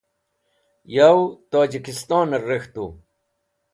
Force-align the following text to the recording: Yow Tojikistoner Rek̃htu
Yow 0.95 1.19
Tojikistoner 1.51 2.43
Rek̃htu 2.49 2.85